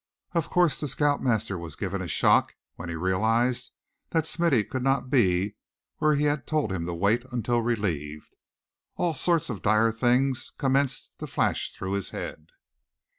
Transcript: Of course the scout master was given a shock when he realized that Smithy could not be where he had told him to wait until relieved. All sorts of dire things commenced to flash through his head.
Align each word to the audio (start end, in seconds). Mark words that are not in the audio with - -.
Of 0.31 0.49
course 0.49 0.79
the 0.79 0.87
scout 0.87 1.21
master 1.21 1.59
was 1.59 1.75
given 1.75 2.01
a 2.01 2.07
shock 2.07 2.55
when 2.73 2.89
he 2.89 2.95
realized 2.95 3.69
that 4.09 4.25
Smithy 4.25 4.63
could 4.63 4.81
not 4.81 5.11
be 5.11 5.53
where 5.97 6.15
he 6.15 6.23
had 6.23 6.47
told 6.47 6.71
him 6.71 6.87
to 6.87 6.93
wait 6.95 7.23
until 7.31 7.61
relieved. 7.61 8.35
All 8.95 9.13
sorts 9.13 9.51
of 9.51 9.61
dire 9.61 9.91
things 9.91 10.53
commenced 10.57 11.11
to 11.19 11.27
flash 11.27 11.71
through 11.73 11.91
his 11.91 12.09
head. 12.09 12.47